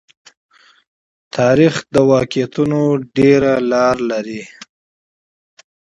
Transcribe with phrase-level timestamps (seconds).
[1.37, 2.81] تاریخ د واقعیتونو
[3.17, 4.41] ډېره لار لري.